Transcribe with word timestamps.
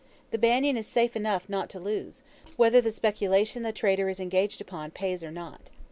The 0.31 0.39
Banyan 0.39 0.77
is 0.77 0.87
safe 0.87 1.15
enough 1.15 1.47
not 1.47 1.69
to 1.69 1.79
lose, 1.79 2.23
whether 2.57 2.81
the 2.81 2.89
speculation 2.89 3.61
the 3.61 3.71
trader 3.71 4.09
is 4.09 4.19
engaged 4.19 4.59
upon 4.59 4.89
pays 4.89 5.23
or 5.23 5.29
not. 5.29 5.69